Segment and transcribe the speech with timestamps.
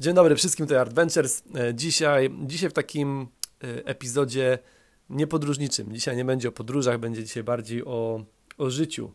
[0.00, 1.42] Dzień dobry wszystkim, to Adventures.
[1.54, 3.26] E, dzisiaj, dzisiaj w takim e,
[3.86, 4.58] epizodzie
[5.10, 5.94] niepodróżniczym.
[5.94, 8.24] Dzisiaj nie będzie o podróżach, będzie dzisiaj bardziej o,
[8.58, 9.12] o życiu.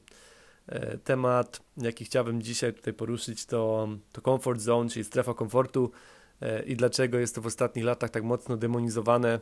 [0.68, 5.92] E, temat, jaki chciałbym dzisiaj tutaj poruszyć, to, to comfort zone, czyli strefa komfortu
[6.66, 9.40] i dlaczego jest to w ostatnich latach tak mocno demonizowane.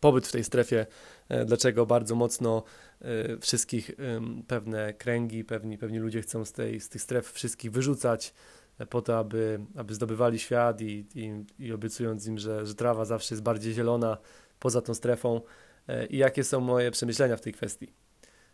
[0.00, 0.86] Pobyt w tej strefie,
[1.46, 2.62] dlaczego bardzo mocno
[3.40, 3.90] wszystkich
[4.48, 8.34] pewne kręgi, pewni, pewni ludzie chcą z, tej, z tych stref wszystkich wyrzucać
[8.90, 13.34] po to, aby, aby zdobywali świat i, i, i obiecując im, że, że trawa zawsze
[13.34, 14.18] jest bardziej zielona
[14.58, 15.40] poza tą strefą
[15.88, 17.92] e, i jakie są moje przemyślenia w tej kwestii.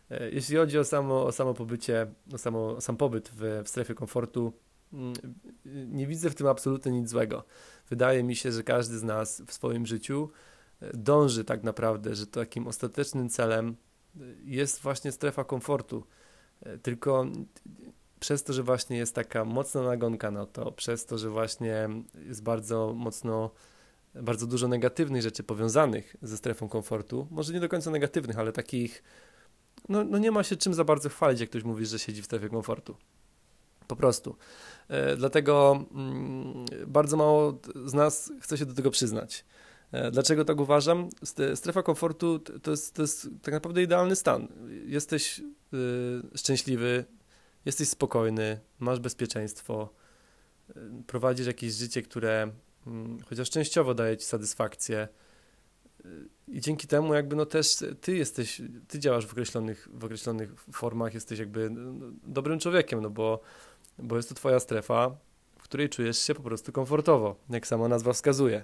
[0.09, 3.69] E, jeśli chodzi o samo, o samo pobycie, o, samo, o sam pobyt w, w
[3.69, 4.53] strefie komfortu,
[4.93, 5.13] mm,
[5.65, 7.43] nie widzę w tym absolutnie nic złego.
[7.89, 10.29] Wydaje mi się, że każdy z nas w swoim życiu
[10.81, 13.75] e, dąży tak naprawdę, że takim ostatecznym celem
[14.43, 16.03] jest właśnie strefa komfortu.
[16.81, 17.25] Tylko
[18.21, 21.89] przez to, że właśnie jest taka mocna nagonka na to, przez to, że właśnie
[22.27, 23.51] jest bardzo mocno,
[24.15, 29.03] bardzo dużo negatywnych rzeczy powiązanych ze strefą komfortu, może nie do końca negatywnych, ale takich,
[29.89, 32.25] no, no nie ma się czym za bardzo chwalić, jak ktoś mówi, że siedzi w
[32.25, 32.95] strefie komfortu.
[33.87, 34.35] Po prostu.
[34.87, 39.45] E, dlatego mm, bardzo mało z nas chce się do tego przyznać.
[39.91, 41.09] E, dlaczego tak uważam?
[41.55, 44.47] Strefa komfortu to jest, to jest tak naprawdę idealny stan.
[44.85, 47.05] Jesteś y, szczęśliwy,
[47.65, 49.89] jesteś spokojny, masz bezpieczeństwo,
[50.69, 50.73] y,
[51.07, 52.51] prowadzisz jakieś życie, które
[52.87, 55.07] mm, chociaż częściowo daje ci satysfakcję.
[56.05, 60.55] Y, I dzięki temu jakby no też ty jesteś, ty działasz w określonych, w określonych
[60.71, 61.71] formach, jesteś jakby
[62.23, 63.41] dobrym człowiekiem, no bo,
[63.97, 65.17] bo jest to twoja strefa,
[65.59, 68.63] w której czujesz się po prostu komfortowo, jak sama nazwa wskazuje.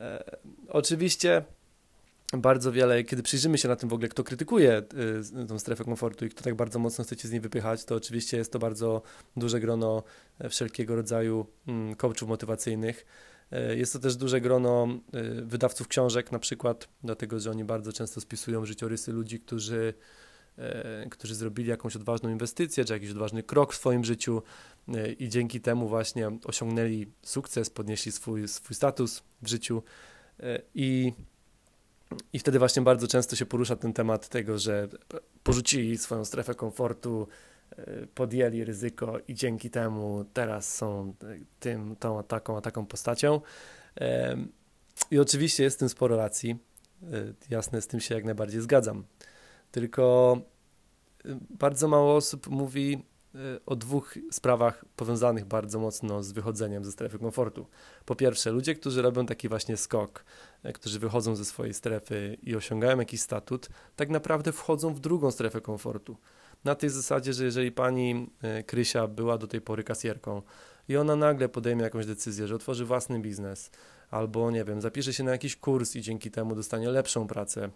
[0.00, 0.36] E,
[0.68, 1.44] oczywiście
[2.32, 4.82] bardzo wiele, kiedy przyjrzymy się na tym w ogóle, kto krytykuje
[5.42, 8.36] y, tą strefę komfortu i kto tak bardzo mocno chcecie z niej wypychać, to oczywiście
[8.36, 9.02] jest to bardzo
[9.36, 10.02] duże grono
[10.38, 13.06] e, wszelkiego rodzaju mm, coachów motywacyjnych.
[13.52, 17.92] E, jest to też duże grono y, wydawców książek na przykład, dlatego że oni bardzo
[17.92, 19.94] często spisują życiorysy ludzi, którzy,
[21.10, 24.42] którzy zrobili jakąś odważną inwestycję, czy jakiś odważny krok w swoim życiu
[25.18, 29.82] i dzięki temu właśnie osiągnęli sukces, podnieśli swój, swój status w życiu
[30.74, 31.12] i
[32.32, 34.88] i wtedy właśnie bardzo często się porusza ten temat tego, że
[35.42, 37.28] porzucili swoją strefę komfortu,
[37.70, 41.14] e, podjęli ryzyko i dzięki temu teraz są
[41.60, 43.40] tym, tą, taką, a taką postacią.
[45.10, 46.58] I oczywiście jest w tym sporo racji.
[47.02, 47.06] E,
[47.50, 49.04] jasne, z tym się jak najbardziej zgadzam.
[49.70, 50.36] Tylko
[51.24, 53.04] e, bardzo mało osób mówi
[53.66, 57.66] o dwóch sprawach powiązanych bardzo mocno z wychodzeniem ze strefy komfortu.
[58.04, 60.24] Po pierwsze, ludzie, którzy robią taki właśnie skok,
[60.62, 65.30] e, którzy wychodzą ze swojej strefy i osiągają jakiś statut, tak naprawdę wchodzą w drugą
[65.30, 66.16] strefę komfortu.
[66.64, 70.42] Na tej zasadzie, że jeżeli pani e, Krysia była do tej pory kasjerką
[70.88, 73.70] i ona nagle podejmie jakąś decyzję, że otworzy własny biznes,
[74.10, 77.70] albo nie wiem, zapisze się na jakiś kurs i dzięki temu dostanie lepszą pracę,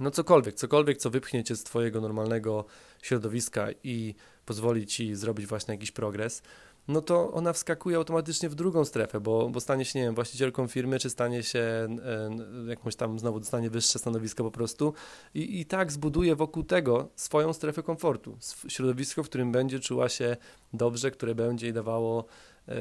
[0.00, 2.64] no cokolwiek, cokolwiek, co wypchnie cię z twojego normalnego
[3.02, 6.42] środowiska i pozwoli ci zrobić właśnie jakiś progres,
[6.88, 10.68] no to ona wskakuje automatycznie w drugą strefę, bo, bo stanie się, nie wiem, właścicielką
[10.68, 14.94] firmy, czy stanie się e, jakąś tam, znowu dostanie wyższe stanowisko po prostu
[15.34, 18.38] i, i tak zbuduje wokół tego swoją strefę komfortu,
[18.68, 20.36] środowisko, w którym będzie czuła się
[20.72, 22.24] dobrze, które będzie jej dawało
[22.68, 22.74] e,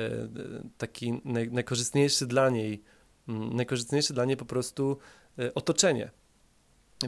[0.77, 2.83] taki naj, najkorzystniejszy dla niej,
[3.27, 4.97] najkorzystniejsze dla niej po prostu
[5.39, 6.11] e, otoczenie.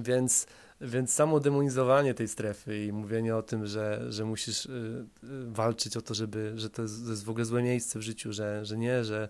[0.02, 0.48] Więc
[0.82, 4.70] więc samo demonizowanie tej strefy i mówienie o tym, że, że musisz y,
[5.24, 8.66] y, walczyć o to, żeby, że to jest, w ogóle złe miejsce w życiu, że,
[8.66, 9.30] że nie, że,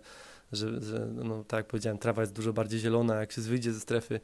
[0.52, 3.80] że, że no, tak jak powiedziałem, trawa jest dużo bardziej zielona, jak się wyjdzie ze
[3.80, 4.20] strefy.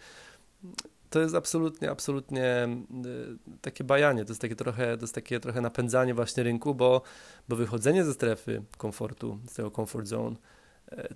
[1.10, 2.68] To jest absolutnie, absolutnie
[3.06, 7.02] y, takie bajanie, to jest takie trochę, to jest takie trochę napędzanie właśnie rynku, bo,
[7.50, 10.36] bo wychodzenie ze strefy komfortu, z tego comfort zone,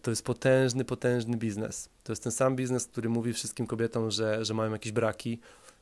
[0.01, 1.89] to jest potężny, potężny biznes.
[2.03, 5.39] To jest ten sam biznes, który mówi wszystkim kobietom, że, że mają jakieś braki,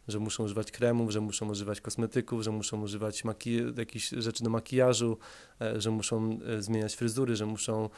[0.08, 4.50] że muszą używać kremów, że muszą używać kosmetyków, że muszą używać maki- jakichś rzeczy do
[4.50, 5.18] makijażu,
[5.62, 7.90] e, że muszą e, zmieniać fryzury, że muszą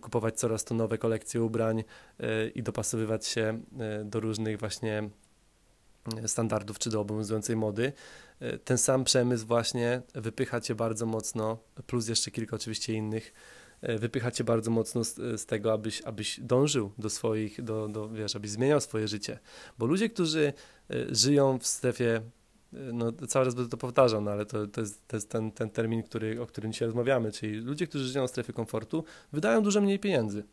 [0.00, 1.84] kupować coraz to nowe kolekcje ubrań
[2.20, 3.62] e, i dopasowywać się
[4.04, 5.10] do różnych właśnie
[6.26, 7.92] standardów czy do obowiązującej mody.
[8.64, 14.30] Ten sam przemysł właśnie wypycha cię bardzo mocno, plus jeszcze kilka oczywiście innych E, wypycha
[14.30, 18.50] cię bardzo mocno z, z, tego, abyś, abyś dążył do swoich, do, do, wiesz, abyś
[18.50, 19.38] zmieniał swoje życie.
[19.78, 20.52] Bo ludzie, którzy
[20.90, 22.22] e, żyją w strefie, e,
[22.92, 25.70] no cały czas będę to powtarzał, no ale to, to jest, to jest ten, ten
[25.70, 29.80] termin, który, o którym dzisiaj rozmawiamy, czyli ludzie, którzy żyją w strefie komfortu, wydają dużo
[29.80, 30.44] mniej pieniędzy.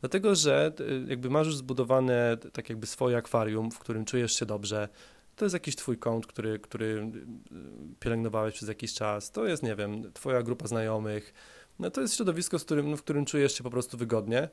[0.00, 0.72] Dlatego, że
[1.06, 4.88] jakby masz już zbudowane tak jakby swoje akwarium, w którym czujesz się dobrze,
[5.36, 7.12] to jest jakiś twój kąt, który, który
[8.00, 11.34] pielęgnowałeś przez jakiś czas, to jest, nie wiem, twoja grupa znajomych,
[11.78, 14.48] no to jest środowisko, w którym, w którym czujesz się po prostu wygodnie,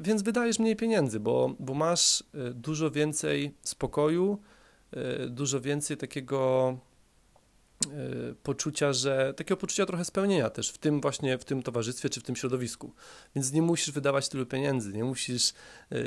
[0.00, 2.24] więc wydajesz mniej pieniędzy, bo, bo masz
[2.54, 4.38] dużo więcej spokoju,
[5.28, 6.78] dużo więcej takiego
[8.42, 12.22] poczucia, że takiego poczucia trochę spełnienia też w tym właśnie, w tym towarzystwie czy w
[12.22, 12.92] tym środowisku.
[13.34, 15.52] Więc nie musisz wydawać tylu pieniędzy, nie musisz,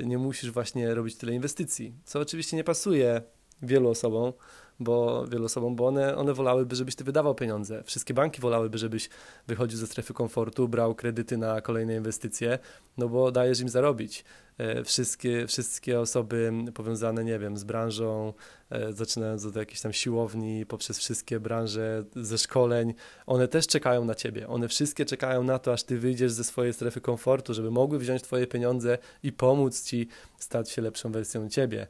[0.04, 3.22] nie musisz właśnie robić tyle inwestycji, co oczywiście nie pasuje
[3.62, 4.34] wielu osobom,
[4.80, 7.84] bo wielu osobom, bo one, one wolałyby, żebyś ty wydawał pieniądze.
[7.84, 9.10] Wszystkie banki wolałyby, żebyś
[9.48, 12.60] wychodził ze strefy komfortu, brał kredyty na kolejne inwestycje,
[12.98, 14.25] no bo dajesz im zarobić.
[14.58, 18.34] E, wszystkie, wszystkie osoby powiązane, nie wiem, z branżą,
[18.70, 22.94] e, zaczynając od jakiejś tam siłowni, poprzez wszystkie branże ze szkoleń,
[23.25, 24.48] one też czekają na ciebie.
[24.48, 28.22] One wszystkie czekają na to, aż ty wyjdziesz ze swojej strefy komfortu, żeby mogły wziąć
[28.22, 30.08] twoje pieniądze i pomóc ci
[30.40, 31.88] stać się lepszą wersją ciebie.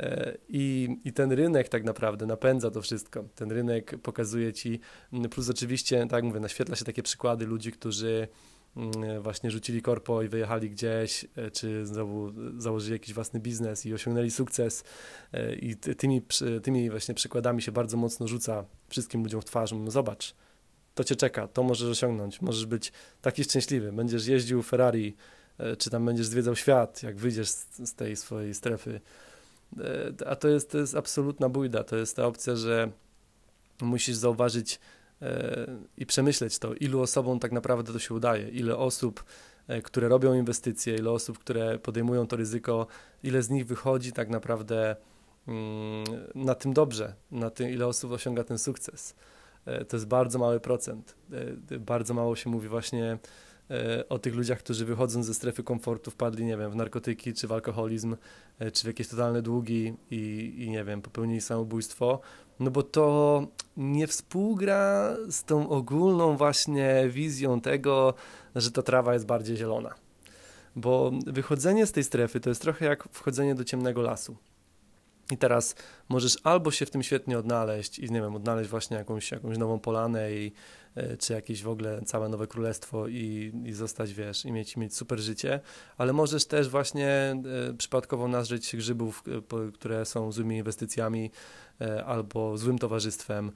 [0.00, 3.24] E, I, I ten rynek tak naprawdę napędza to wszystko.
[3.34, 4.80] Ten rynek pokazuje ci,
[5.30, 8.28] plus oczywiście, tak mówię, naświetla się takie przykłady ludzi, którzy
[9.20, 14.30] właśnie rzucili korpo i wyjechali gdzieś, e, czy znowu założyli jakiś własny biznes i osiągnęli
[14.30, 14.84] sukces.
[15.32, 16.22] E, I tymi,
[16.62, 19.72] tymi właśnie przykładami się bardzo mocno rzuca wszystkim ludziom w twarz.
[19.72, 20.34] No zobacz,
[20.94, 25.16] to cię czeka, to możesz osiągnąć, możesz być taki szczęśliwy, będziesz jeździł Ferrari,
[25.78, 29.00] czy tam będziesz zwiedzał świat, jak wyjdziesz z, z tej swojej strefy
[30.26, 31.84] a to jest, to jest absolutna bójda.
[31.84, 32.90] To jest ta opcja, że
[33.80, 34.80] musisz zauważyć
[35.22, 39.24] e, i przemyśleć to, ilu osobom tak naprawdę to się udaje, ile osób,
[39.68, 42.86] e, które robią inwestycje, ile osób, które podejmują to ryzyko,
[43.22, 44.96] ile z nich wychodzi tak naprawdę
[45.48, 49.14] mm, na tym dobrze, na tym, ile osób osiąga ten sukces.
[49.88, 51.14] To jest bardzo mały procent.
[51.80, 53.18] Bardzo mało się mówi właśnie E,
[54.08, 57.52] o tych ludziach, którzy wychodząc ze strefy komfortu wpadli, nie wiem, w narkotyki, czy w
[57.52, 58.16] alkoholizm,
[58.58, 62.20] e, czy w jakieś totalne długi i, i nie wiem, popełnili samobójstwo,
[62.60, 63.46] no bo to
[63.76, 68.14] nie współgra z tą ogólną właśnie wizją tego,
[68.56, 69.94] że ta trawa jest bardziej zielona.
[70.76, 74.36] Bo wychodzenie z tej strefy to jest trochę jak wchodzenie do ciemnego lasu.
[75.30, 75.74] I teraz
[76.08, 79.78] możesz albo się w tym świetnie odnaleźć i nie wiem, odnaleźć właśnie jakąś, jakąś nową
[79.78, 80.52] polanę i,
[80.94, 84.96] e, czy jakieś w ogóle całe nowe królestwo i, i zostać, wiesz, i mieć, mieć
[84.96, 85.60] super życie,
[85.98, 89.22] ale możesz też właśnie e, przypadkowo nazrzeć się grzybów,
[89.68, 91.30] e, które są złymi inwestycjami
[92.06, 93.52] albo złym towarzystwem,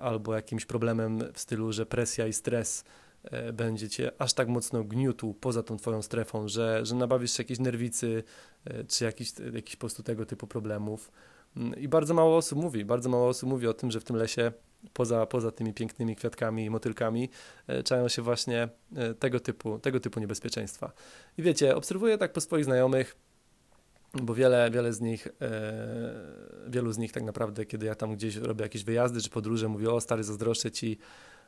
[0.00, 2.84] albo jakimś problemem w stylu, że presja i stres
[3.52, 7.58] będzie cię aż tak mocno gniótł poza tą twoją strefą, że, że nabawisz się jakiejś
[7.58, 8.22] nerwicy,
[8.64, 11.10] e, czy jakiś, jakiś po prostu tego typu problemów.
[11.56, 14.16] Mm, I bardzo mało osób mówi, bardzo mało osób mówi o tym, że w tym
[14.16, 14.52] lesie
[14.92, 17.28] poza, poza tymi pięknymi kwiatkami i motylkami
[17.66, 18.68] e, czają się właśnie
[19.18, 20.92] tego typu, tego typu niebezpieczeństwa.
[21.38, 23.16] I wiecie, obserwuję tak po swoich znajomych,
[24.22, 25.50] bo wiele, wiele z nich, e,
[26.68, 29.90] wielu z nich tak naprawdę, kiedy ja tam gdzieś robię jakieś wyjazdy czy podróże, mówię,
[29.90, 30.98] o stary, zazdroszczę ci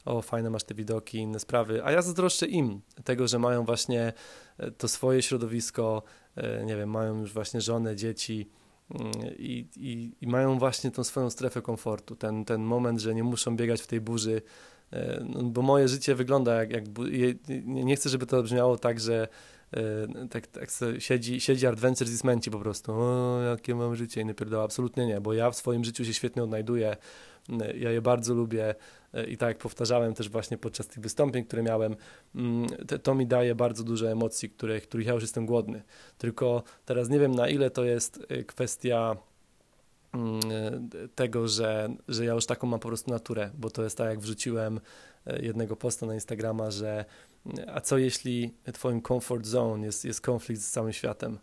[0.06, 4.12] o fajne masz te widoki, inne sprawy, a ja zazdroszczę im tego, że mają właśnie
[4.58, 6.02] e, to swoje środowisko,
[6.36, 8.50] e, nie wiem, mają już właśnie żonę, dzieci
[8.90, 13.24] mm, i, i, i mają właśnie tą swoją strefę komfortu, ten, ten moment, że nie
[13.24, 14.42] muszą biegać w tej burzy,
[14.92, 16.84] e, no, bo moje życie wygląda jak, jak
[17.64, 19.28] nie chcę, żeby to brzmiało tak, że
[20.30, 20.68] tak, tak
[20.98, 24.20] siedzi, siedzi Adventures i smęci po prostu, o, jakie mam życie.
[24.20, 26.96] I nie pierdoła, absolutnie nie, bo ja w swoim życiu się świetnie odnajduję,
[27.74, 28.74] ja je bardzo lubię.
[29.16, 31.96] E, i tak jak powtarzałem też właśnie podczas tych wystąpień, które miałem,
[32.34, 32.66] mm,
[33.02, 35.82] to mi daje bardzo dużo emocji, których, których ja już jestem głodny.
[36.18, 39.16] Tylko teraz nie wiem na ile to jest e, kwestia
[40.12, 40.40] mm,
[41.04, 44.08] e, tego, że, że ja już taką mam po prostu naturę, bo to jest tak
[44.08, 44.80] jak wrzuciłem
[45.42, 47.04] jednego posta na Instagrama, że
[47.74, 51.38] a co jeśli twoim comfort zone jest, jest konflikt z całym światem?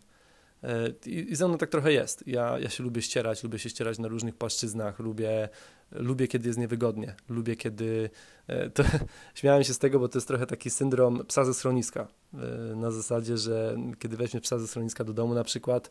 [1.06, 2.26] I, I ze mną tak trochę jest.
[2.26, 5.48] Ja, ja się lubię ścierać, lubię się ścierać na różnych płaszczyznach, lubię
[5.94, 8.10] lubię, kiedy jest niewygodnie, lubię, kiedy.
[8.46, 8.82] E, to,
[9.34, 12.08] śmiałem się z tego, bo to jest trochę taki syndrom psa ze schroniska.
[12.38, 15.90] E, na zasadzie, że kiedy weźmiesz psa ze schroniska do domu na przykład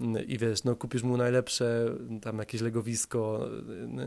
[0.00, 3.48] mm, i wiesz, no kupisz mu najlepsze, tam jakieś legowisko,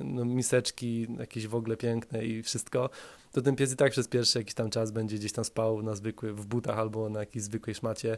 [0.04, 2.90] no, miseczki, jakieś w ogóle piękne i wszystko,
[3.32, 5.96] to ten pies i tak przez pierwszy jakiś tam czas będzie gdzieś tam spał na
[5.96, 8.18] zwykły, w butach albo na jakiejś zwykłej szmacie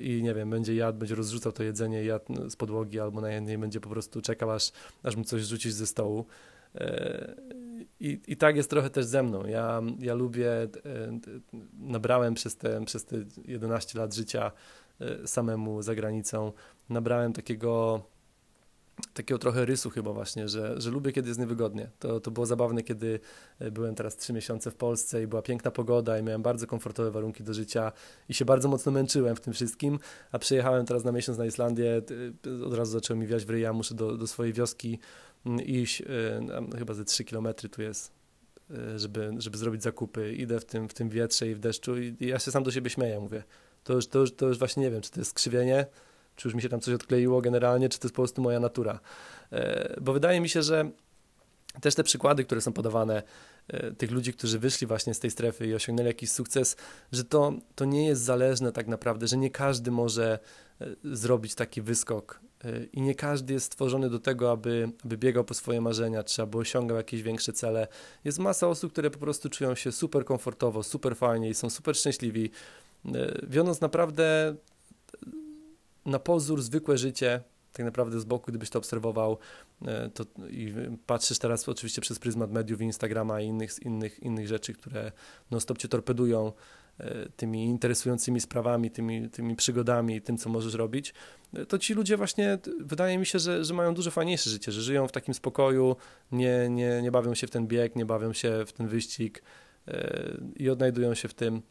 [0.00, 3.80] i nie wiem, będzie jadł, będzie rozrzucał to jedzenie jadł z podłogi albo najchętniej będzie
[3.80, 6.26] po prostu czekał, aż, aż mu coś rzucić ze stołu.
[7.82, 9.46] E, I, I tak jest trochę też ze mną.
[9.46, 10.68] Ja, ja lubię, e,
[11.80, 14.52] nabrałem przez te, przez te 11 lat życia
[15.00, 16.52] e, samemu za granicą,
[16.88, 18.02] nabrałem takiego
[19.14, 21.90] takiego trochę rysu chyba właśnie, że, że lubię, kiedy jest niewygodnie.
[21.98, 23.20] To, to było zabawne, kiedy
[23.72, 27.44] byłem teraz trzy miesiące w Polsce i była piękna pogoda i miałem bardzo komfortowe warunki
[27.44, 27.92] do życia
[28.28, 29.98] i się bardzo mocno męczyłem w tym wszystkim,
[30.32, 32.02] a przyjechałem teraz na miesiąc na Islandię,
[32.66, 34.98] od razu zaczął mi wiać w ryja, muszę do, do swojej wioski
[35.64, 36.06] iść, y,
[36.78, 38.12] chyba ze 3 km tu jest
[38.96, 40.32] żeby, żeby zrobić zakupy.
[40.32, 42.90] Idę w tym, w tym wietrze i w deszczu i, ja się sam do siebie
[42.90, 43.42] śmieję, mówię.
[43.84, 45.86] To już, to, już, to już właśnie nie wiem, czy to jest skrzywienie,
[46.36, 49.00] czy już mi się tam coś odkleiło generalnie, czy to jest po prostu moja natura.
[50.00, 50.90] Bo wydaje mi się, że
[51.80, 53.22] też te przykłady, które są podawane,
[53.68, 56.76] e, tych ludzi, którzy wyszli właśnie z tej strefy i osiągnęli jakiś sukces,
[57.12, 60.38] że to, to nie jest zależne tak naprawdę, że nie każdy może
[60.80, 62.51] e, zrobić taki wyskok e,
[62.92, 66.58] i nie każdy jest stworzony do tego, aby, aby biegał po swoje marzenia, czy aby
[66.58, 67.88] osiągał jakieś większe cele.
[68.24, 71.96] Jest masa osób, które po prostu czują się super komfortowo, super fajnie i są super
[71.96, 72.50] szczęśliwi,
[73.42, 74.56] wiążąc naprawdę
[76.06, 77.40] na pozór zwykłe życie,
[77.72, 79.38] tak naprawdę z boku, gdybyś to obserwował,
[79.86, 80.74] e, to i
[81.06, 85.12] patrzysz teraz oczywiście przez pryzmat mediów, Instagrama i innych, innych, innych rzeczy, które
[85.50, 86.52] non-stop cię torpedują e,
[87.36, 91.14] tymi interesującymi sprawami, tymi, tymi przygodami, tym, co możesz robić,
[91.54, 94.82] e, to ci ludzie właśnie, wydaje mi się, że, że mają dużo fajniejsze życie, że
[94.82, 95.96] żyją w takim spokoju,
[96.32, 99.42] nie, nie, nie bawią się w ten bieg, nie bawią się w ten wyścig
[100.56, 101.62] i odnajdują się w tym.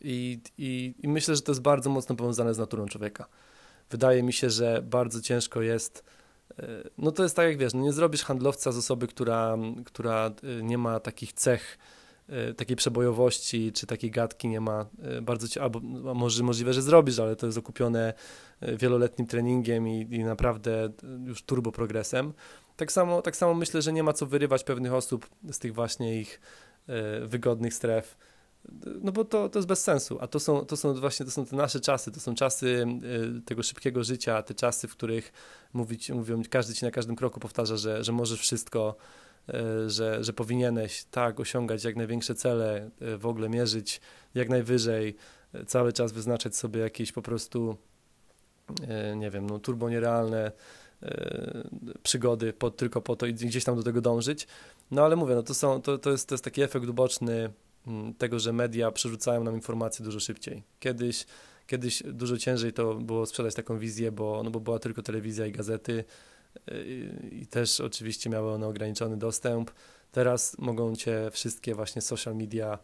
[0.00, 3.28] I, i, I myślę, że to jest bardzo mocno powiązane z naturą człowieka
[3.90, 6.04] wydaje mi się, że bardzo ciężko jest.
[6.58, 6.66] E,
[6.98, 10.62] no to jest tak jak wiesz, no nie zrobisz handlowca z osoby, która, która e,
[10.62, 11.97] nie ma takich cech, e,
[12.56, 14.86] takiej przebojowości, czy takiej gadki nie ma
[15.22, 18.14] bardzo, albo no, może, możliwe, że zrobisz, ale to jest okupione
[18.62, 20.92] wieloletnim treningiem i, i naprawdę
[21.24, 22.32] już turbo progresem.
[22.76, 26.20] Tak samo, tak samo myślę, że nie ma co wyrywać pewnych osób z tych właśnie
[26.20, 26.40] ich
[27.26, 28.16] wygodnych stref
[29.02, 31.46] no bo to, to jest bez sensu, a to są, to są właśnie to są
[31.46, 32.86] te nasze czasy, to są czasy
[33.44, 35.32] tego szybkiego życia, te czasy, w których
[35.72, 38.96] mówić, mówią, każdy ci na każdym kroku powtarza, że, że możesz wszystko,
[39.86, 44.00] że, że powinieneś tak osiągać jak największe cele, y, w ogóle mierzyć
[44.34, 45.16] jak najwyżej,
[45.66, 47.76] cały czas wyznaczać sobie jakieś po prostu,
[49.16, 50.52] nie wiem, no turbo nierealne
[52.02, 54.46] przygody po, tylko po to i gdzieś tam do tego dążyć.
[54.90, 57.50] No ale mówię, no to, są, to, to, jest, to jest taki efekt uboczny
[57.88, 60.62] Mm, tego, że media przerzucają nam informacje dużo szybciej.
[60.80, 61.26] Kiedyś,
[61.66, 65.52] kiedyś dużo ciężej to było sprzedać taką wizję, bo, no bo była tylko telewizja i
[65.52, 66.04] gazety
[67.32, 69.70] i też oczywiście miały one ograniczony dostęp.
[70.12, 72.78] Teraz mogą cię wszystkie właśnie social media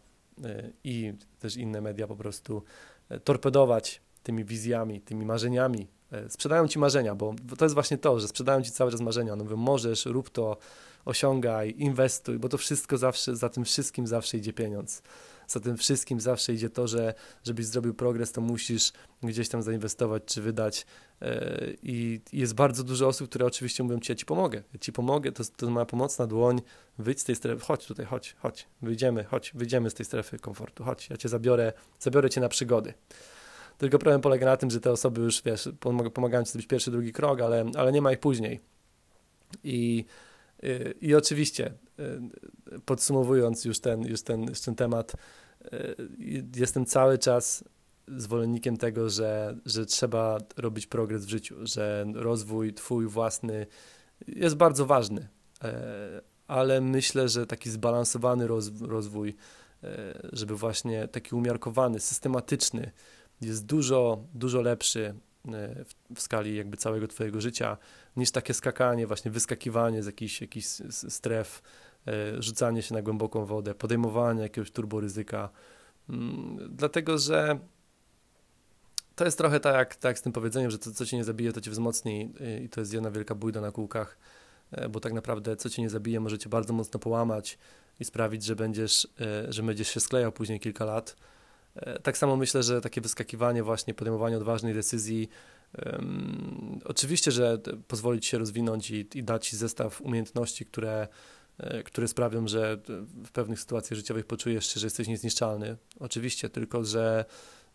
[0.45, 2.63] y, i też inne media po prostu
[3.11, 5.87] y, torpedować tymi wizjami, tymi marzeniami.
[6.29, 9.33] Sprzedają ci marzenia, bo to jest właśnie to, że sprzedają ci cały czas marzenia.
[9.33, 10.57] One mówią, możesz, rób to,
[11.05, 15.01] osiągaj, inwestuj, bo to wszystko zawsze, za tym wszystkim zawsze idzie pieniądz.
[15.47, 18.91] Za tym wszystkim zawsze idzie to, że żebyś zrobił progres, to musisz
[19.23, 20.85] gdzieś tam zainwestować czy wydać.
[21.21, 24.93] E, I jest bardzo dużo osób, które oczywiście mówią ci, ja ci pomogę, ja ci
[24.93, 26.61] pomogę, to, to moja pomocna dłoń,
[26.97, 30.83] wyjdź z tej strefy, chodź tutaj, chodź, chodź, wyjdziemy, chodź, wyjdziemy z tej strefy komfortu,
[30.83, 32.93] chodź, ja cię zabiorę, zabiorę cię na przygody.
[33.77, 35.69] Tylko problem polega na tym, że te osoby już, wiesz,
[36.13, 38.59] pomagają ci zrobić pierwszy, drugi krok, ale, ale nie ma ich później.
[39.63, 40.05] I
[41.01, 41.71] i oczywiście, y,
[42.85, 45.13] podsumowując już ten, już ten, już ten temat,
[45.73, 45.95] y,
[46.55, 47.63] jestem cały czas
[48.07, 53.67] zwolennikiem tego, że, że trzeba robić progres w życiu, że rozwój twój własny
[54.27, 55.27] jest bardzo ważny,
[55.63, 58.47] e, ale myślę, że taki zbalansowany
[58.81, 59.35] rozwój,
[59.83, 62.91] e, żeby właśnie taki umiarkowany, systematyczny,
[63.41, 65.15] jest dużo, dużo lepszy
[65.53, 65.85] E,
[66.15, 67.77] w, skali jakby całego twojego życia,
[68.17, 71.61] niż takie skakanie, właśnie wyskakiwanie z jakichś, jakichś stref,
[72.39, 75.49] rzucanie się na głęboką wodę, podejmowanie jakiegoś turboryzyka,
[76.09, 77.59] mm, dlatego, że
[79.15, 81.61] to jest trochę tak tak z tym powiedzeniem, że to, co cię nie zabije, to
[81.61, 84.17] cię wzmocni e, i to jest jedna wielka bójda na kółkach,
[84.89, 87.57] bo tak naprawdę co cię nie zabije, może cię bardzo mocno połamać
[87.99, 89.07] i sprawić, że będziesz,
[89.49, 91.15] że będziesz się sklejał później kilka lat,
[91.75, 95.29] E, tak samo myślę, że takie wyskakiwanie, właśnie podejmowanie odważnej decyzji,
[95.85, 97.57] um, oczywiście, że
[97.87, 101.07] pozwolić się rozwinąć i, i dać zestaw umiejętności, które, e,
[101.85, 102.77] które sprawią, że
[103.25, 105.77] w pewnych sytuacjach życiowych poczujesz się, że jesteś niezniszczalny.
[105.99, 107.25] Oczywiście, tylko że,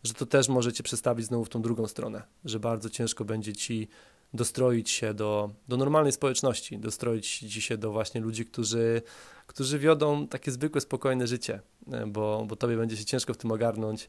[0.04, 3.52] że to też może cię przestawić znowu w tą drugą stronę, że bardzo ciężko będzie
[3.52, 3.88] ci
[4.34, 9.02] dostroić się do, do normalnej społeczności, dostroić się do właśnie ludzi, którzy,
[9.46, 11.60] którzy wiodą takie zwykłe, spokojne życie,
[11.92, 14.08] e, bo, bo tobie będzie się ciężko w tym ogarnąć,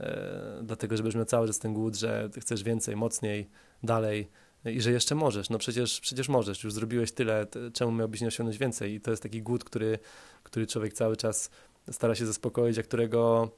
[0.00, 3.48] e, dlatego że będziesz miał cały czas ten głód, że chcesz więcej, mocniej,
[3.82, 4.28] dalej
[4.64, 5.50] i że jeszcze możesz.
[5.50, 8.94] No przecież, przecież możesz, już zrobiłeś tyle, czemu miałbyś nie osiągnąć więcej?
[8.94, 9.98] I to jest taki głód, który,
[10.42, 11.50] który człowiek cały czas
[11.90, 13.50] stara się zaspokoić, a którego,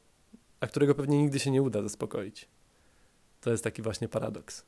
[0.61, 2.49] a którego pewnie nigdy się nie uda zaspokoić.
[3.40, 4.64] To jest taki właśnie paradoks.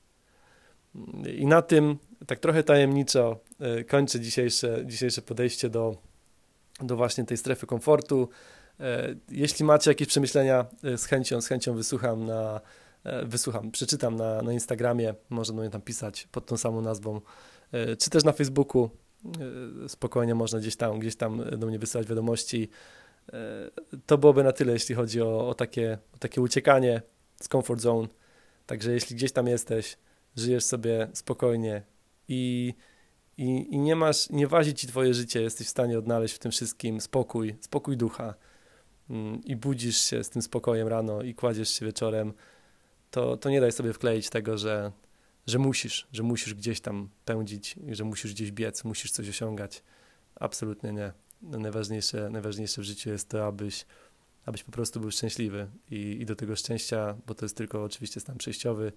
[1.36, 5.96] I na tym tak trochę tajemniczo e, kończę dzisiejsze, dzisiejsze podejście do,
[6.80, 8.28] do właśnie tej strefy komfortu.
[8.80, 12.60] E, jeśli macie jakieś przemyślenia, e, z chęcią, z chęcią wysłucham na,
[13.24, 17.20] wysłucham, przeczytam na, na Instagramie, do mnie tam pisać pod tą samą nazwą,
[17.98, 18.90] czy też na Facebooku.
[19.88, 22.68] spokojnie można gdzieś tam, gdzieś tam do mnie wysyłać wiadomości.
[24.06, 27.02] To byłoby na tyle, jeśli chodzi o, o, takie, o takie uciekanie
[27.42, 28.08] z comfort zone.
[28.66, 29.96] Także jeśli gdzieś tam jesteś,
[30.36, 31.82] żyjesz sobie spokojnie
[32.28, 32.74] i,
[33.38, 36.50] i, i nie masz, nie wazi ci twoje życie, jesteś w stanie odnaleźć w tym
[36.50, 38.34] wszystkim spokój, spokój ducha
[39.10, 42.32] mm, i budzisz się z tym spokojem rano i kładziesz się wieczorem,
[43.16, 44.92] to, to nie daj sobie wkleić tego, że,
[45.46, 49.82] że musisz, że musisz gdzieś tam pędzić, że musisz gdzieś biec, musisz coś osiągać.
[50.34, 51.12] Absolutnie nie.
[51.42, 53.86] Najważniejsze, najważniejsze w życiu jest to, abyś,
[54.46, 58.20] abyś po prostu był szczęśliwy I, i do tego szczęścia, bo to jest tylko oczywiście
[58.20, 58.92] stan przejściowy,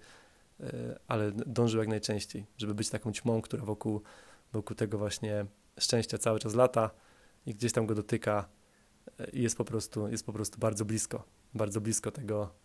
[0.60, 4.02] e, ale dążył jak najczęściej, żeby być taką ćmą, która wokół,
[4.52, 5.46] wokół tego właśnie
[5.78, 6.90] szczęścia cały czas lata
[7.46, 8.48] i gdzieś tam go dotyka
[9.18, 11.24] e, i jest po prostu, jest po prostu bardzo blisko,
[11.54, 12.60] bardzo blisko tego,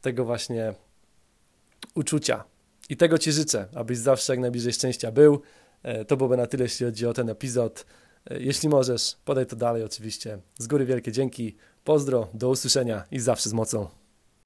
[0.00, 0.74] tego właśnie
[1.94, 2.44] uczucia.
[2.88, 5.42] I tego Ci życzę, abyś zawsze jak najbliżej szczęścia był.
[5.82, 7.86] E, to byłoby na tyle, jeśli chodzi o ten epizod.
[8.30, 10.38] E, jeśli możesz, podaj to dalej oczywiście.
[10.58, 13.97] Z góry wielkie dzięki, pozdro, do usłyszenia i zawsze z mocą.